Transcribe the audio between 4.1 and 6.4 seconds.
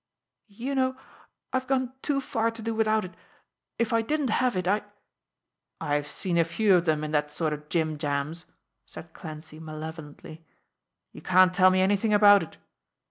have it, I" "I've seen